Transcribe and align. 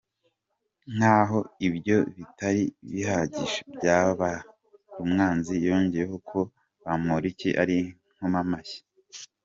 Nkaho 0.95 1.39
ibyo 1.67 1.97
bitari 2.17 2.63
bihagije, 2.91 3.57
Byabarumwanzi 3.75 5.53
yongeyeho 5.67 6.15
ko 6.29 6.39
Bamporiki 6.83 7.49
ari 7.61 7.75
inkomamashyi. 7.83 8.79